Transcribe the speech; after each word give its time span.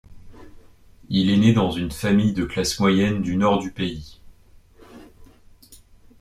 Il 1.09 1.29
est 1.29 1.37
né 1.37 1.53
dans 1.53 1.69
une 1.69 1.91
famille 1.91 2.33
de 2.33 2.43
classe 2.43 2.79
moyenne 2.79 3.21
du 3.21 3.37
nord 3.37 3.59
du 3.59 3.69
pays. 3.71 4.17